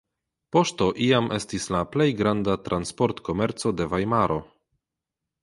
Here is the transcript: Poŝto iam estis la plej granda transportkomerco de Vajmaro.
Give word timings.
Poŝto 0.55 0.87
iam 1.07 1.27
estis 1.35 1.67
la 1.75 1.81
plej 1.97 2.07
granda 2.23 2.57
transportkomerco 2.69 3.75
de 3.83 3.89
Vajmaro. 3.95 4.41